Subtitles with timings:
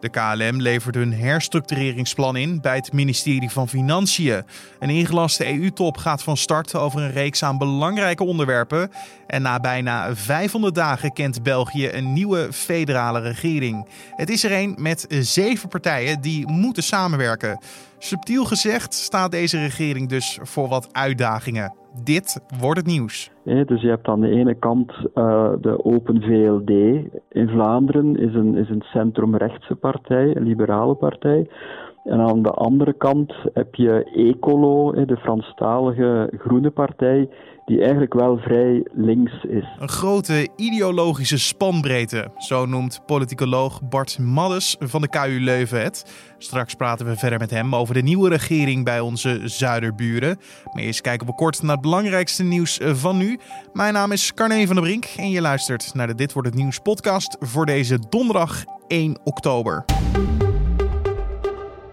[0.00, 4.42] De KLM levert een herstructureringsplan in bij het ministerie van Financiën.
[4.78, 8.90] Een ingelaste EU-top gaat van start over een reeks aan belangrijke onderwerpen.
[9.26, 13.88] En na bijna 500 dagen kent België een nieuwe federale regering.
[14.16, 17.58] Het is er een met zeven partijen die moeten samenwerken.
[17.98, 21.79] Subtiel gezegd staat deze regering dus voor wat uitdagingen.
[22.04, 23.30] Dit wordt het nieuws.
[23.44, 26.70] dus je hebt aan de ene kant uh, de Open VLD
[27.28, 31.50] in Vlaanderen, is een, is een centrumrechtse partij, een liberale partij.
[32.04, 37.28] En aan de andere kant heb je Ecolo, de Franstalige Groene Partij,
[37.64, 39.64] die eigenlijk wel vrij links is.
[39.78, 46.32] Een grote ideologische spanbreedte, zo noemt politicoloog Bart Maddes van de KU Leuven het.
[46.38, 50.36] Straks praten we verder met hem over de nieuwe regering bij onze zuiderburen.
[50.72, 53.38] Maar eerst kijken we kort naar het belangrijkste nieuws van nu.
[53.72, 56.58] Mijn naam is Carne van der Brink en je luistert naar de Dit Wordt Het
[56.58, 59.84] Nieuws podcast voor deze donderdag 1 oktober.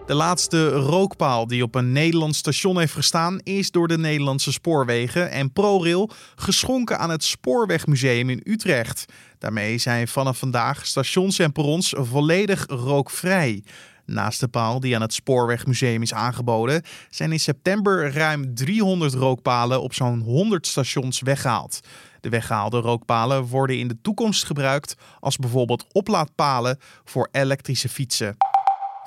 [0.08, 5.30] De laatste rookpaal die op een Nederlands station heeft gestaan is door de Nederlandse Spoorwegen
[5.30, 9.04] en ProRail geschonken aan het Spoorwegmuseum in Utrecht.
[9.38, 13.62] Daarmee zijn vanaf vandaag stations en perrons volledig rookvrij.
[14.04, 19.82] Naast de paal die aan het Spoorwegmuseum is aangeboden, zijn in september ruim 300 rookpalen
[19.82, 21.80] op zo'n 100 stations weggehaald.
[22.20, 28.36] De weggehaalde rookpalen worden in de toekomst gebruikt als bijvoorbeeld oplaadpalen voor elektrische fietsen.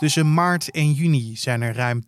[0.02, 2.04] Tussen maart en juni zijn er ruim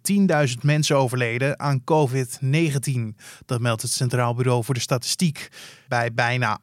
[0.48, 3.16] 10.000 mensen overleden aan COVID-19.
[3.46, 5.50] Dat meldt het Centraal Bureau voor de Statistiek.
[5.88, 6.60] Bij bijna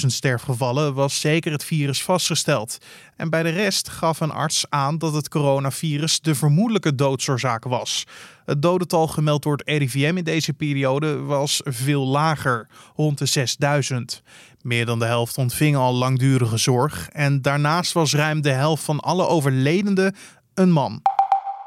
[0.00, 2.78] 8.000 sterfgevallen was zeker het virus vastgesteld.
[3.16, 8.04] En bij de rest gaf een arts aan dat het coronavirus de vermoedelijke doodsoorzaak was.
[8.44, 13.46] Het dodental gemeld door het RIVM in deze periode was veel lager, rond de
[13.92, 14.22] 6.000.
[14.62, 17.08] Meer dan de helft ontving al langdurige zorg.
[17.08, 20.14] En daarnaast was ruim de helft van alle overledenden
[20.54, 21.02] een man.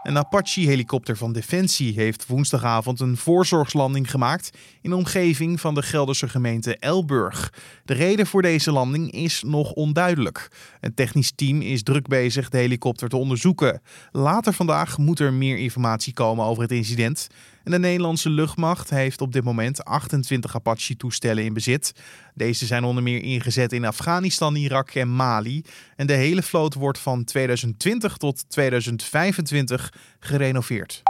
[0.05, 6.29] Een Apache-helikopter van Defensie heeft woensdagavond een voorzorgslanding gemaakt in de omgeving van de Gelderse
[6.29, 7.53] gemeente Elburg.
[7.85, 10.51] De reden voor deze landing is nog onduidelijk.
[10.79, 13.81] Een technisch team is druk bezig de helikopter te onderzoeken.
[14.11, 17.27] Later vandaag moet er meer informatie komen over het incident.
[17.65, 21.93] En de Nederlandse luchtmacht heeft op dit moment 28 Apache-toestellen in bezit.
[22.33, 25.63] Deze zijn onder meer ingezet in Afghanistan, Irak en Mali.
[25.95, 31.03] En de hele vloot wordt van 2020 tot 2025 gerenoveerd.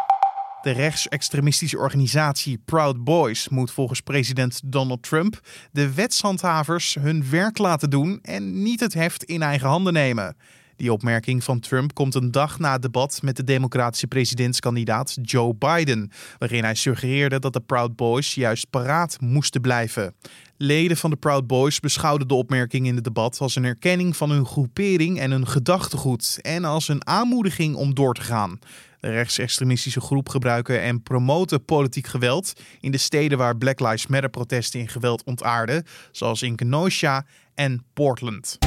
[0.62, 5.40] De rechtsextremistische organisatie Proud Boys moet volgens president Donald Trump
[5.72, 10.36] de wetshandhavers hun werk laten doen en niet het heft in eigen handen nemen.
[10.76, 15.54] Die opmerking van Trump komt een dag na het debat met de democratische presidentskandidaat Joe
[15.54, 20.14] Biden, waarin hij suggereerde dat de Proud Boys juist paraat moesten blijven.
[20.58, 24.30] Leden van de Proud Boys beschouwden de opmerking in het debat als een erkenning van
[24.30, 28.60] hun groepering en hun gedachtegoed en als een aanmoediging om door te gaan.
[29.00, 34.30] De rechtsextremistische groep gebruiken en promoten politiek geweld in de steden waar Black Lives Matter
[34.30, 37.26] protesten in geweld ontaarden, zoals in Kenosha
[37.56, 38.58] en Portland.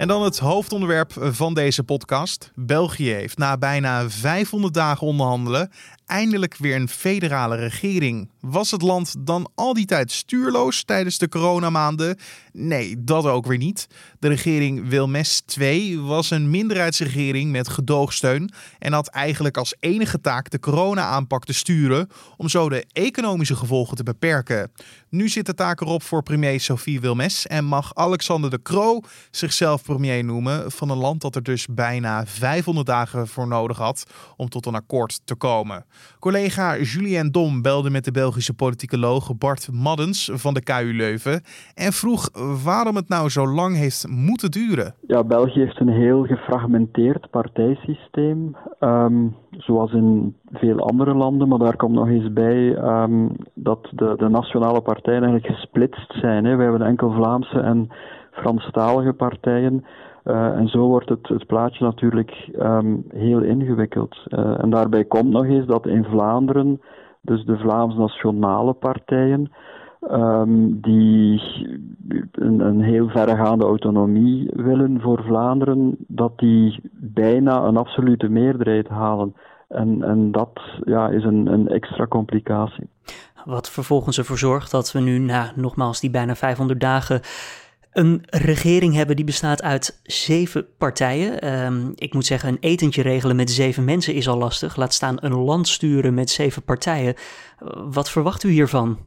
[0.00, 2.52] En dan het hoofdonderwerp van deze podcast.
[2.54, 5.70] België heeft na bijna 500 dagen onderhandelen
[6.10, 8.30] eindelijk weer een federale regering.
[8.40, 12.18] Was het land dan al die tijd stuurloos tijdens de coronamaanden?
[12.52, 13.86] Nee, dat ook weer niet.
[14.18, 20.50] De regering Wilmes II was een minderheidsregering met gedoogsteun en had eigenlijk als enige taak
[20.50, 24.72] de corona-aanpak te sturen om zo de economische gevolgen te beperken.
[25.08, 29.00] Nu zit de taak erop voor premier Sophie Wilmes en mag Alexander de Croo
[29.30, 34.04] zichzelf premier noemen van een land dat er dus bijna 500 dagen voor nodig had
[34.36, 35.84] om tot een akkoord te komen.
[36.18, 41.42] Collega Julien Dom belde met de Belgische politicoloog Bart Maddens van de KU Leuven
[41.74, 42.30] en vroeg
[42.64, 44.94] waarom het nou zo lang heeft moeten duren.
[45.06, 51.76] Ja, België heeft een heel gefragmenteerd partijsysteem, ehm, zoals in veel andere landen, maar daar
[51.76, 56.44] komt nog eens bij ehm, dat de, de, nationale partijen eigenlijk gesplitst zijn.
[56.44, 56.56] Hè.
[56.56, 57.88] We hebben enkel Vlaamse en
[58.32, 59.84] Franstalige partijen.
[60.24, 64.16] Uh, en zo wordt het, het plaatje natuurlijk um, heel ingewikkeld.
[64.28, 66.80] Uh, en daarbij komt nog eens dat in Vlaanderen,
[67.20, 69.52] dus de Vlaams nationale partijen,
[70.10, 71.42] um, die
[72.32, 79.34] een, een, heel verregaande autonomie willen voor Vlaanderen, dat die bijna een absolute meerderheid halen.
[79.68, 82.88] En, en dat ja, is een, een extra complicatie.
[83.44, 87.20] Wat vervolgens ervoor zorgt dat we nu na nogmaals die bijna 500 dagen
[87.92, 91.54] een regering hebben die bestaat uit zeven partijen.
[91.64, 94.76] Um, ik moet zeggen, een etentje regelen met zeven mensen is al lastig.
[94.76, 97.14] Laat staan een land sturen met zeven partijen.
[97.90, 98.98] Wat verwacht u hiervan?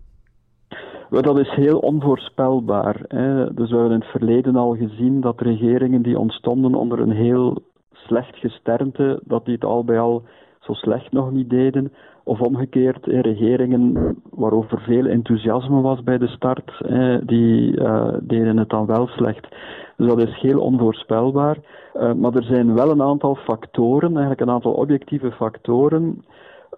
[1.09, 3.01] Dat is heel onvoorspelbaar.
[3.07, 3.53] Hè.
[3.53, 7.63] Dus we hebben in het verleden al gezien dat regeringen die ontstonden onder een heel
[7.93, 10.23] slecht gesternte, dat die het al bij al
[10.59, 11.93] zo slecht nog niet deden.
[12.23, 16.71] Of omgekeerd, regeringen waarover veel enthousiasme was bij de start,
[17.27, 19.47] die uh, deden het dan wel slecht.
[19.97, 21.57] Dus dat is heel onvoorspelbaar.
[21.93, 26.23] Maar er zijn wel een aantal factoren, eigenlijk een aantal objectieve factoren,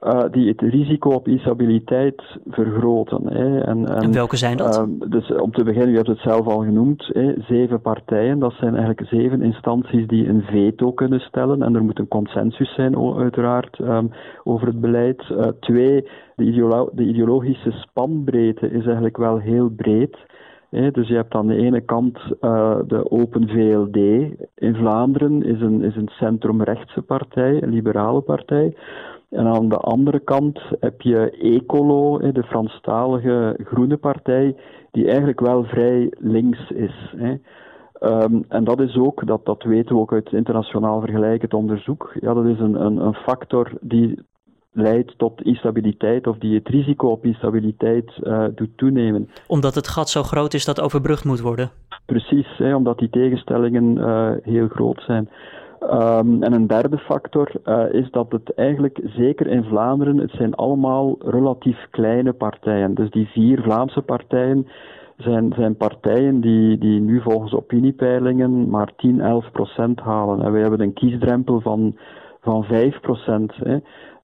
[0.03, 3.27] uh, die het risico op instabiliteit vergroten.
[3.27, 3.59] Hè.
[3.59, 4.77] En, en, en, welke zijn dat?
[4.77, 8.39] Uh, dus om te beginnen, u hebt het zelf al genoemd, hè, zeven partijen.
[8.39, 11.61] Dat zijn eigenlijk zeven instanties die een veto kunnen stellen.
[11.61, 14.11] En er moet een consensus zijn, uiteraard, um,
[14.43, 15.23] over het beleid.
[15.31, 20.17] Uh, twee, de, ideolo de ideologische spanbreedte is eigenlijk wel heel breed.
[20.91, 23.95] Dus je hebt aan de ene kant uh, de Open VLD
[24.55, 28.75] in Vlaanderen, is een, is een centrumrechtse partij, een liberale partij.
[29.35, 34.55] En aan de andere kant heb je Ecolo, de Franstalige Groene Partij,
[34.91, 37.13] die eigenlijk wel vrij links is.
[38.01, 42.33] Um, en dat is ook, dat, dat weten we ook uit internationaal vergelijkend onderzoek, ja,
[42.33, 44.19] dat is een, een, een factor die
[44.71, 49.29] leidt tot instabiliteit of die het risico op instabiliteit uh, doet toenemen.
[49.47, 51.69] Omdat het gat zo groot is dat overbrugd moet worden?
[52.05, 55.29] Precies, hè, omdat die tegenstellingen uh, heel groot zijn.
[55.81, 60.55] Um, en een derde factor uh, is dat het eigenlijk, zeker in Vlaanderen, het zijn
[60.55, 62.93] allemaal relatief kleine partijen.
[62.93, 64.67] Dus die vier Vlaamse partijen
[65.17, 70.41] zijn, zijn partijen die, die nu volgens opiniepeilingen maar 10, 11 procent halen.
[70.41, 71.97] En wij hebben een kiesdrempel van,
[72.41, 73.53] van 5 procent.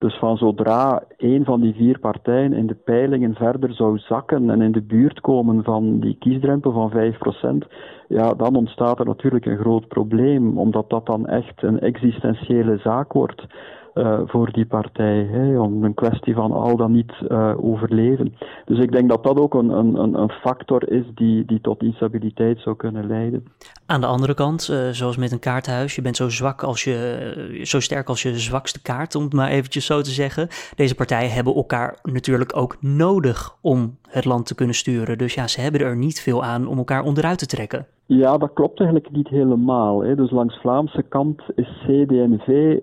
[0.02, 4.62] Dus van zodra een van die vier partijen in de peilingen verder zou zakken en
[4.62, 7.68] in de buurt komen van die kiesdrempel van 5%,
[8.12, 13.14] ja, dan ontstaat er natuurlijk een groot probleem, omdat dat dan echt een existentiële zaak
[13.14, 13.46] wordt
[13.94, 15.28] uh, voor die partij.
[15.32, 18.36] Hè, om een kwestie van al dan niet uh, overleven.
[18.66, 22.60] Dus ik denk dat dat ook een, een, een factor is die, die tot instabiliteit
[22.60, 23.44] zou kunnen leiden.
[23.86, 27.60] Aan de andere kant, uh, zoals met een kaartenhuis, je bent zo zwak als je,
[27.64, 30.48] zo sterk als je zwakste kaart, om het maar eventjes zo te zeggen.
[30.76, 35.18] Deze partijen hebben elkaar natuurlijk ook nodig om het land te kunnen sturen.
[35.18, 37.86] Dus ja, ze hebben er niet veel aan om elkaar onderuit te trekken.
[38.06, 40.04] Ja, dat klopt eigenlijk niet helemaal.
[40.04, 40.16] Hè.
[40.16, 42.78] Dus langs Vlaamse kant is CD&V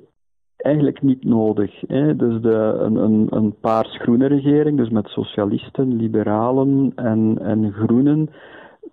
[0.59, 1.81] eigenlijk niet nodig.
[1.87, 2.17] Hè.
[2.17, 8.31] Dus de, een, een, een paars-groene regering, dus met socialisten, liberalen en, en groenen,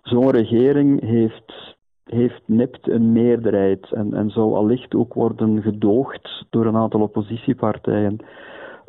[0.02, 6.66] zo'n regering heeft, heeft nipt een meerderheid en, en zou allicht ook worden gedoogd door
[6.66, 8.18] een aantal oppositiepartijen.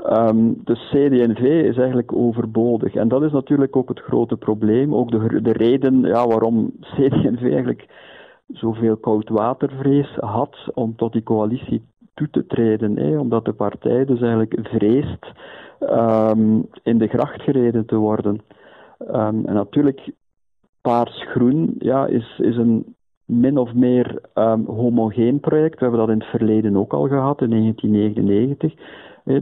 [0.06, 2.96] Um, dus CD&V is eigenlijk overbodig.
[2.96, 4.96] En dat is natuurlijk ook het grote probleem.
[4.96, 7.88] Ook de, de reden ja, waarom CD&V eigenlijk
[8.48, 11.82] zoveel koudwatervrees had om tot die coalitie
[12.18, 12.98] toe te treden.
[12.98, 15.26] Hè, omdat de partij dus eigenlijk vreest
[15.80, 18.42] um, in de gracht gereden te worden.
[19.00, 20.12] Um, en natuurlijk,
[20.82, 25.80] paars-groen ja, is, is een min of meer um, homogeen project.
[25.80, 28.74] We hebben dat in het verleden ook al gehad, in 1999.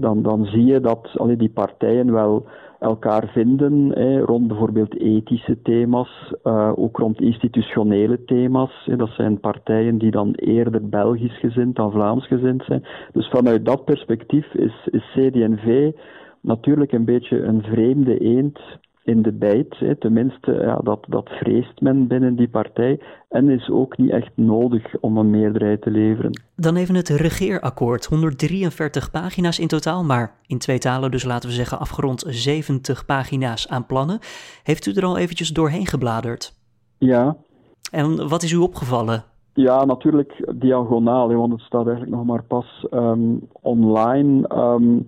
[0.02, 2.46] dan, dan zie je dat allee, die partijen wel
[2.80, 8.90] elkaar vinden rond bijvoorbeeld ethische thema's, uh, ook rond institutionele thema's.
[8.98, 12.86] dat zijn partijen die dan eerder Belgisch gezind dan Vlaams gezind zijn.
[13.12, 15.92] Dus vanuit dat perspectief is, is CD&V
[16.42, 18.60] natuurlijk een beetje een vreemde eend
[19.06, 19.76] in de bijt.
[19.80, 19.96] Hè.
[19.96, 23.00] Tenminste, ja, dat, dat vreest men binnen die partij
[23.30, 26.42] en is ook niet echt nodig om een meerderheid te leveren.
[26.56, 28.06] Dan even het regeerakkoord.
[28.06, 33.70] 143 pagina's in totaal, maar in twee talen, dus laten we zeggen afgerond 70 pagina's
[33.70, 34.20] aan plannen.
[34.64, 36.54] Heeft u er al eventjes doorheen gebladerd?
[36.98, 37.36] Ja.
[37.92, 39.24] En wat is u opgevallen?
[39.54, 44.56] Ja, natuurlijk diagonaal, want het staat eigenlijk nog maar pas um, online.
[44.56, 45.06] Um,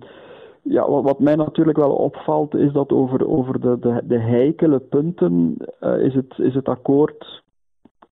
[0.68, 5.56] ja, wat, mij natuurlijk wel opvalt, is dat over, over de, de, de heikele punten
[5.80, 7.42] uh, is, het, is het akkoord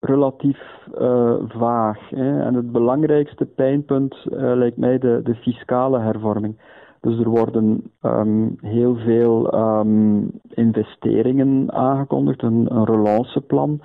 [0.00, 0.58] relatief
[0.98, 2.10] uh, vaag.
[2.10, 2.40] Hè.
[2.40, 6.60] En het belangrijkste pijnpunt uh, lijkt mij de, de fiscale hervorming.
[7.00, 13.80] Dus er worden um, heel veel um, investeringen aangekondigd, een, een relanceplan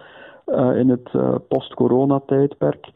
[0.75, 1.09] in het
[1.47, 2.91] post-corona-tijdperk.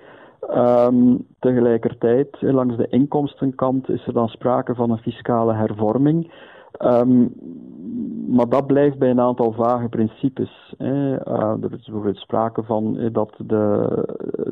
[0.52, 6.32] Um, tegelijkertijd, langs de inkomstenkant, is er dan sprake van een fiscale hervorming.
[6.80, 7.34] Um,
[8.28, 10.74] maar dat blijft bij een aantal vage principes.
[10.78, 11.12] Hè.
[11.12, 13.88] Uh, er is bijvoorbeeld sprake van dat de,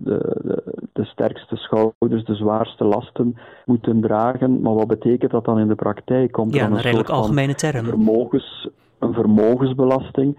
[0.03, 4.61] de, de, de, sterkste schouders de zwaarste lasten moeten dragen.
[4.61, 6.31] Maar wat betekent dat dan in de praktijk?
[6.31, 7.85] Komt ja, een, een redelijk algemene term.
[7.85, 8.69] Vermogens,
[8.99, 10.37] een vermogensbelasting.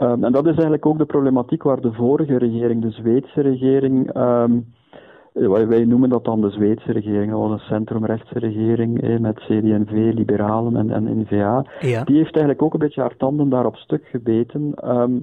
[0.00, 4.16] Um, en dat is eigenlijk ook de problematiek waar de vorige regering, de Zweedse regering,
[4.16, 4.72] um,
[5.68, 10.76] wij noemen dat dan de Zweedse regering, dat was een centrumrechtse regering met CD&V, Liberalen
[10.76, 11.66] en, en N-VA.
[11.80, 12.04] Ja.
[12.04, 14.72] Die heeft eigenlijk ook een beetje haar tanden daarop stuk gebeten.
[14.74, 15.18] Ehm,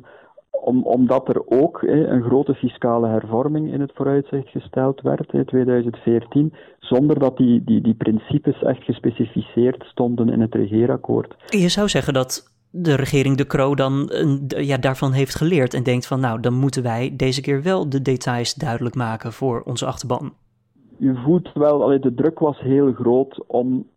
[0.52, 6.54] om, omdat er ook een grote fiscale hervorming in het vooruitzicht gesteld werd in 2014,
[6.80, 11.36] zonder dat die, die, die principes echt gespecificeerd stonden in het regeerakkoord.
[11.46, 14.12] Je zou zeggen dat de regering De Croo dan
[14.48, 18.02] ja, daarvan heeft geleerd en denkt van nou, dan moeten wij deze keer wel de
[18.02, 20.34] details duidelijk maken voor onze achterban.
[20.98, 23.88] Je voelt wel, de druk was heel groot om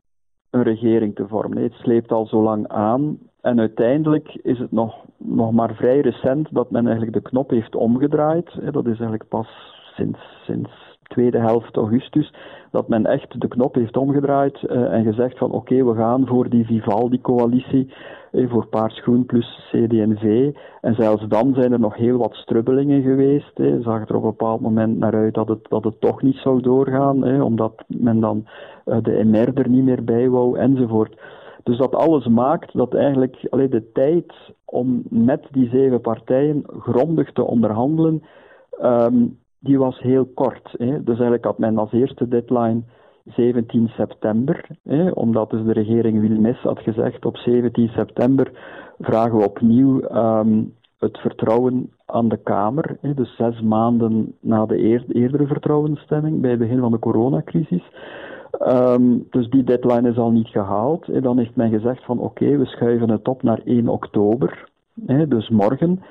[0.51, 1.63] een regering te vormen.
[1.63, 3.19] Het sleept al zo lang aan.
[3.41, 7.75] En uiteindelijk is het nog, nog maar vrij recent dat men eigenlijk de knop heeft
[7.75, 8.51] omgedraaid.
[8.73, 9.49] Dat is eigenlijk pas
[9.97, 10.71] sinds, sinds
[11.15, 12.33] tweede helft augustus
[12.75, 16.49] dat men echt de knop heeft omgedraaid uh, en gezegd van oké, we gaan voor
[16.49, 17.93] die Vivaldi-coalitie,
[18.33, 20.53] eh, voor Paars Groen plus CD&V.
[20.81, 23.59] En zelfs dan zijn er nog heel wat strubbelingen geweest.
[23.59, 23.75] Eh.
[23.81, 26.61] Zag er op een bepaald moment naar uit dat het, dat het toch niet zou
[26.61, 28.47] doorgaan, eh, omdat men dan
[28.85, 31.21] de MR er niet meer bij wou enzovoort.
[31.63, 34.33] Dus dat alles maakt dat eigenlijk alleen de tijd
[34.65, 38.23] om met die zeven partijen grondig te onderhandelen,
[38.83, 40.75] um, die was heel kort.
[40.79, 41.03] Hè.
[41.03, 42.83] Dus eigenlijk had men als eerste deadline
[43.25, 48.51] 17 september, hè, omdat dus de regering Wilmes had gezegd op 17 september
[48.99, 52.97] vragen we opnieuw um, het vertrouwen aan de Kamer.
[53.01, 57.83] Hè, dus zes maanden na de eerdere vertrouwensstemming bij het begin van de coronacrisis.
[58.67, 61.09] Um, dus die deadline is al niet gehaald.
[61.09, 64.69] En dan heeft men gezegd van oké, we schuiven het op naar 1 oktober,
[65.07, 66.03] hè, dus morgen.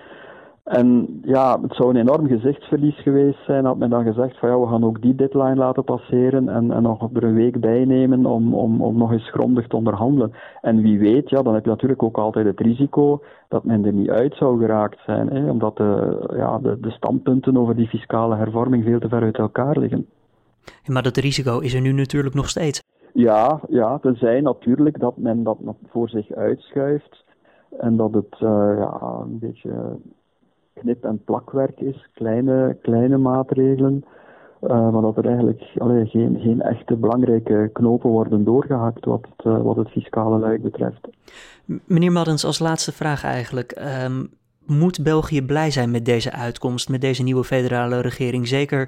[0.63, 4.59] En ja, het zou een enorm gezichtsverlies geweest zijn had men dan gezegd van ja,
[4.59, 8.25] we gaan ook die deadline laten passeren en, en nog er een week bij nemen
[8.25, 10.33] om, om, om nog eens grondig te onderhandelen.
[10.61, 13.93] En wie weet, ja, dan heb je natuurlijk ook altijd het risico dat men er
[13.93, 18.35] niet uit zou geraakt zijn, hè, omdat de, ja, de, de standpunten over die fiscale
[18.35, 20.05] hervorming veel te ver uit elkaar liggen.
[20.85, 22.81] Maar dat risico is er nu natuurlijk nog steeds.
[23.13, 25.57] Ja, ja tenzij natuurlijk dat men dat
[25.89, 27.23] voor zich uitschuift
[27.79, 29.97] en dat het uh, ja, een beetje
[30.73, 34.05] knip- en plakwerk is, kleine, kleine maatregelen.
[34.61, 39.45] Uh, maar dat er eigenlijk allee, geen, geen echte belangrijke knopen worden doorgehakt wat het,
[39.45, 41.07] uh, wat het fiscale luik betreft.
[41.65, 43.81] Meneer Maddens, als laatste vraag eigenlijk.
[44.05, 44.29] Um,
[44.65, 48.47] moet België blij zijn met deze uitkomst, met deze nieuwe federale regering?
[48.47, 48.81] Zeker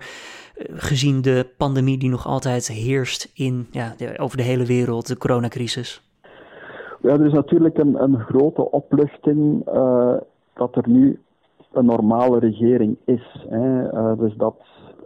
[0.57, 5.07] uh, gezien de pandemie die nog altijd heerst in, ja, de, over de hele wereld,
[5.07, 6.01] de coronacrisis.
[7.01, 9.65] Ja, er is natuurlijk een, een grote opluchting
[10.53, 11.19] dat er nu
[11.75, 13.45] een normale regering is.
[13.49, 13.93] Hè.
[13.93, 14.55] Uh, dus dat,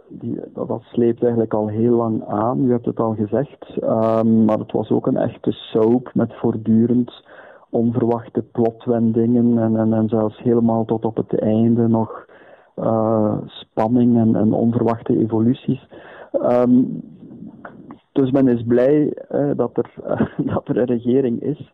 [0.08, 2.64] die, dat, dat, sleept eigenlijk al heel lang aan.
[2.64, 3.82] U hebt het al gezegd.
[3.82, 7.24] Um, maar het was ook een echte soap met voortdurend
[7.70, 12.26] onverwachte plotwendingen en, en, en zelfs helemaal tot op het einde nog
[12.76, 15.86] uh, spanning en, onverwachte evoluties.
[16.32, 17.02] Um,
[18.12, 19.90] dus men is blij uh, dat, er,
[20.54, 21.72] dat er een regering is.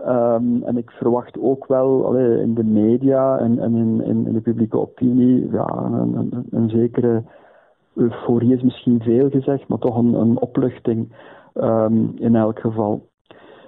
[0.00, 4.78] Um, en ik verwacht ook wel in de media en, en in, in, de publieke
[4.78, 5.48] opinie
[6.50, 7.22] een, zekere
[7.94, 11.12] euforie is misschien veel gezegd, maar toch een, een opluchting
[11.54, 13.08] um, in elk geval.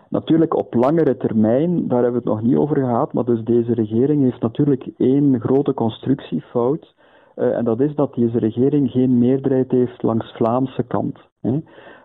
[0.08, 3.74] Natuurlijk op langere termijn, daar hebben we het nog niet over gehad, maar dus deze
[3.74, 6.94] regering heeft natuurlijk één grote constructiefout.
[7.38, 11.18] Uh, en dat is dat deze regering geen meerderheid heeft langs Vlaamse kant.
[11.40, 11.60] Hè.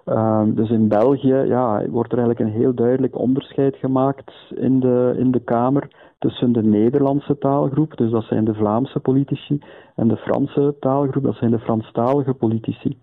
[0.05, 5.15] Um, dus in België ja, wordt er eigenlijk een heel duidelijk onderscheid gemaakt in de,
[5.17, 5.87] in de Kamer
[6.19, 9.61] tussen de Nederlandse taalgroep, dus dat zijn de Vlaamse politici,
[9.95, 12.97] en de Franse taalgroep, dat zijn de Franstalige politici.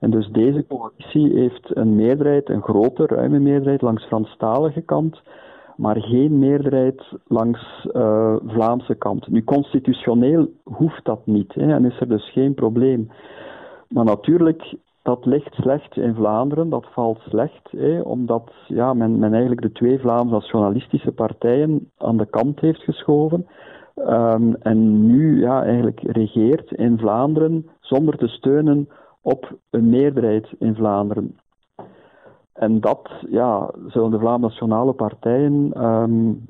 [0.00, 5.22] En dus deze coalitie heeft een meerderheid, een grote, ruime meerderheid langs Franstalige kant,
[5.82, 9.28] maar geen meerderheid langs uh, Vlaamse kant.
[9.28, 13.10] Nu, constitutioneel hoeft dat niet hè, en is er dus geen probleem.
[13.88, 19.32] Maar natuurlijk dat ligt slecht in Vlaanderen, dat valt slecht, hè, omdat ja, men, men
[19.32, 23.46] eigenlijk de twee Vlaamse nationalistische partijen aan de kant heeft geschoven.
[23.96, 28.88] Um, en nu ja, eigenlijk regeert in Vlaanderen zonder te steunen
[29.22, 31.36] op een meerderheid in Vlaanderen.
[32.52, 36.46] En dat ja, zullen de Vlaamse nationale partijen um,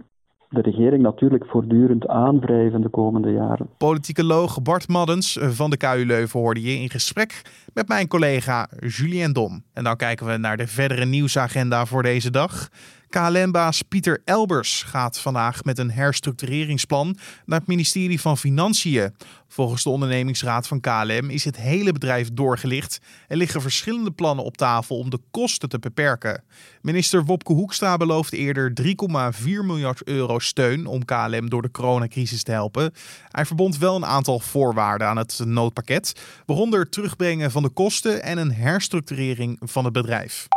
[0.52, 3.68] de regering natuurlijk voortdurend aanwrijven de komende jaren.
[3.78, 7.42] Politicoloog Bart Maddens van de KU Leuven hoorde je in gesprek
[7.75, 9.64] met mijn collega Julien Dom.
[9.73, 12.68] En dan kijken we naar de verdere nieuwsagenda voor deze dag.
[13.12, 19.14] KLM-baas Pieter Elbers gaat vandaag met een herstructureringsplan naar het ministerie van Financiën.
[19.49, 24.57] Volgens de ondernemingsraad van KLM is het hele bedrijf doorgelicht en liggen verschillende plannen op
[24.57, 26.45] tafel om de kosten te beperken.
[26.83, 32.52] Minister Wopke Hoekstra beloofde eerder 3,4 miljard euro steun om KLM door de coronacrisis te
[32.52, 32.92] helpen.
[33.28, 36.12] Hij verbond wel een aantal voorwaarden aan het noodpakket,
[36.47, 40.49] waaronder terugbrengen van de kosten en een herstructurering van het bedrijf.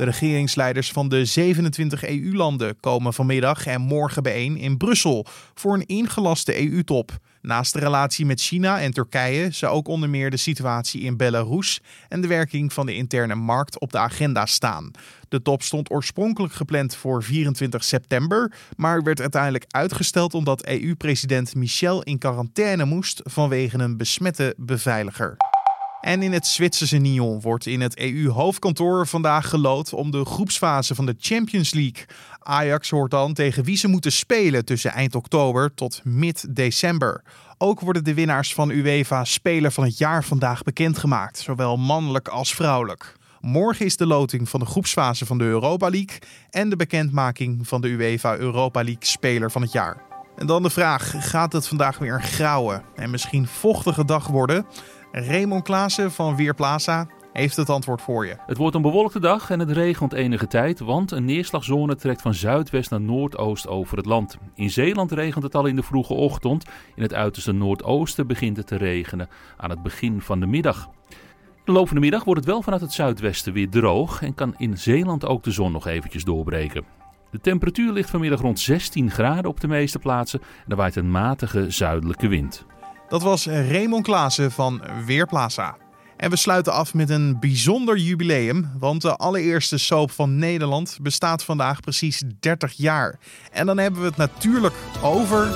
[0.00, 5.86] De regeringsleiders van de 27 EU-landen komen vanmiddag en morgen bijeen in Brussel voor een
[5.86, 7.18] ingelaste EU-top.
[7.42, 11.80] Naast de relatie met China en Turkije zou ook onder meer de situatie in Belarus
[12.08, 14.90] en de werking van de interne markt op de agenda staan.
[15.28, 22.02] De top stond oorspronkelijk gepland voor 24 september, maar werd uiteindelijk uitgesteld omdat EU-president Michel
[22.02, 25.36] in quarantaine moest vanwege een besmette beveiliger.
[26.00, 31.06] En in het Zwitserse Nyon wordt in het EU-hoofdkantoor vandaag gelood om de groepsfase van
[31.06, 32.04] de Champions League.
[32.38, 37.22] Ajax hoort dan tegen wie ze moeten spelen tussen eind oktober tot mid-december.
[37.58, 42.54] Ook worden de winnaars van UEFA Speler van het Jaar vandaag bekendgemaakt, zowel mannelijk als
[42.54, 43.16] vrouwelijk.
[43.40, 46.18] Morgen is de loting van de groepsfase van de Europa League
[46.50, 50.02] en de bekendmaking van de UEFA Europa League Speler van het Jaar.
[50.36, 54.66] En dan de vraag: gaat het vandaag weer een grauwe en misschien vochtige dag worden?
[55.12, 58.36] Raymond Klaassen van Weerplaza heeft het antwoord voor je.
[58.46, 62.34] Het wordt een bewolkte dag en het regent enige tijd, want een neerslagzone trekt van
[62.34, 64.36] zuidwest naar noordoost over het land.
[64.54, 66.64] In Zeeland regent het al in de vroege ochtend.
[66.94, 70.90] In het uiterste noordoosten begint het te regenen aan het begin van de middag.
[71.64, 74.54] De loop van de middag wordt het wel vanuit het zuidwesten weer droog en kan
[74.58, 76.84] in Zeeland ook de zon nog eventjes doorbreken.
[77.30, 81.10] De temperatuur ligt vanmiddag rond 16 graden op de meeste plaatsen en er waait een
[81.10, 82.66] matige zuidelijke wind.
[83.10, 85.76] Dat was Raymond Klaassen van Weerplaza.
[86.16, 91.44] En we sluiten af met een bijzonder jubileum, want de allereerste soap van Nederland bestaat
[91.44, 93.18] vandaag precies 30 jaar.
[93.52, 95.48] En dan hebben we het natuurlijk over.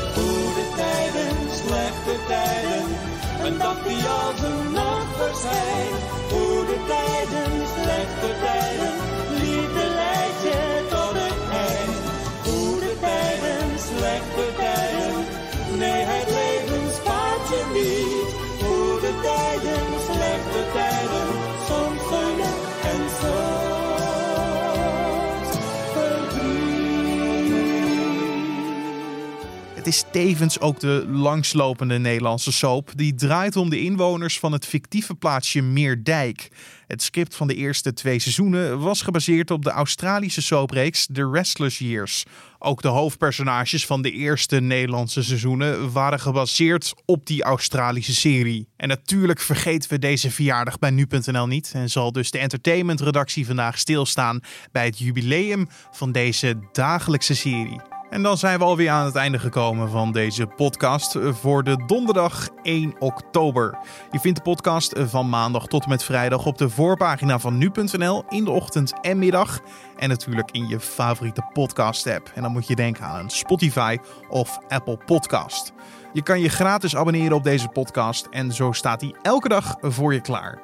[29.84, 32.90] Het is tevens ook de langslopende Nederlandse soap.
[32.96, 36.48] Die draait om de inwoners van het fictieve plaatsje Meerdijk.
[36.86, 41.78] Het script van de eerste twee seizoenen was gebaseerd op de Australische soapreeks The Restless
[41.78, 42.24] Years.
[42.58, 48.68] Ook de hoofdpersonages van de eerste Nederlandse seizoenen waren gebaseerd op die Australische serie.
[48.76, 53.78] En natuurlijk vergeten we deze verjaardag bij nu.nl niet en zal dus de entertainmentredactie vandaag
[53.78, 54.40] stilstaan
[54.72, 57.93] bij het jubileum van deze dagelijkse serie.
[58.14, 62.48] En dan zijn we alweer aan het einde gekomen van deze podcast voor de donderdag
[62.62, 63.78] 1 oktober.
[64.10, 68.24] Je vindt de podcast van maandag tot en met vrijdag op de voorpagina van nu.nl
[68.28, 69.60] in de ochtend en middag.
[69.96, 72.30] En natuurlijk in je favoriete podcast app.
[72.34, 73.98] En dan moet je denken aan een Spotify
[74.28, 75.72] of Apple podcast.
[76.12, 80.14] Je kan je gratis abonneren op deze podcast en zo staat hij elke dag voor
[80.14, 80.62] je klaar.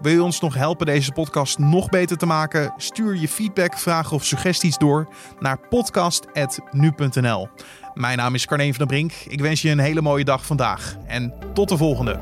[0.00, 2.72] Wil je ons nog helpen deze podcast nog beter te maken?
[2.76, 5.08] Stuur je feedback, vragen of suggesties door
[5.38, 7.48] naar podcast.nu.nl.
[7.94, 9.12] Mijn naam is Carne van der Brink.
[9.12, 12.20] Ik wens je een hele mooie dag vandaag en tot de volgende.